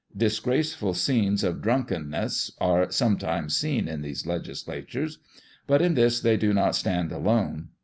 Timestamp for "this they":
5.93-6.37